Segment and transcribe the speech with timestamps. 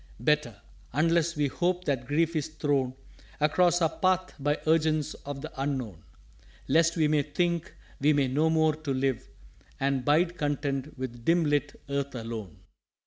[0.25, 0.59] _""Better
[0.93, 2.95] unless we hope that grief is thrown
[3.39, 6.01] Across our Path by urgence of the Unknown,
[6.67, 9.27] Lest we may think we have no more to live
[9.79, 12.61] And bide content with dim lit Earth alone."